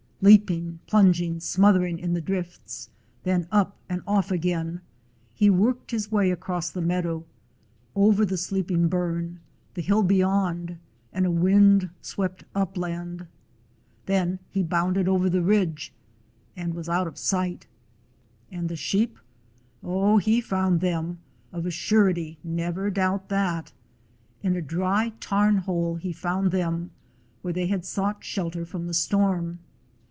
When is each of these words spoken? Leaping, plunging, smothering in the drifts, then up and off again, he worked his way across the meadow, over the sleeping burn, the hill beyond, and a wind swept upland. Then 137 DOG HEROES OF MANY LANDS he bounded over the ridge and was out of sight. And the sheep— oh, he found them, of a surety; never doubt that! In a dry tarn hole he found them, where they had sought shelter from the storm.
Leaping, 0.23 0.77
plunging, 0.85 1.39
smothering 1.39 1.97
in 1.97 2.13
the 2.13 2.21
drifts, 2.21 2.91
then 3.23 3.47
up 3.51 3.75
and 3.89 4.03
off 4.05 4.29
again, 4.29 4.79
he 5.33 5.49
worked 5.49 5.89
his 5.89 6.11
way 6.11 6.29
across 6.29 6.69
the 6.69 6.79
meadow, 6.79 7.25
over 7.95 8.23
the 8.23 8.37
sleeping 8.37 8.87
burn, 8.87 9.39
the 9.73 9.81
hill 9.81 10.03
beyond, 10.03 10.77
and 11.11 11.25
a 11.25 11.31
wind 11.31 11.89
swept 12.03 12.43
upland. 12.53 13.25
Then 14.05 14.37
137 14.53 14.69
DOG 14.69 14.95
HEROES 14.95 15.07
OF 15.07 15.33
MANY 15.33 15.41
LANDS 15.41 15.41
he 15.41 15.41
bounded 15.41 15.57
over 15.57 15.57
the 15.57 15.59
ridge 15.81 15.93
and 16.55 16.73
was 16.75 16.87
out 16.87 17.07
of 17.07 17.17
sight. 17.17 17.65
And 18.51 18.69
the 18.69 18.75
sheep— 18.75 19.17
oh, 19.83 20.19
he 20.19 20.39
found 20.39 20.81
them, 20.81 21.17
of 21.51 21.65
a 21.65 21.71
surety; 21.71 22.37
never 22.43 22.91
doubt 22.91 23.29
that! 23.29 23.71
In 24.43 24.55
a 24.55 24.61
dry 24.61 25.13
tarn 25.19 25.57
hole 25.57 25.95
he 25.95 26.13
found 26.13 26.51
them, 26.51 26.91
where 27.41 27.55
they 27.55 27.65
had 27.65 27.83
sought 27.83 28.23
shelter 28.23 28.67
from 28.67 28.85
the 28.85 28.93
storm. 28.93 29.57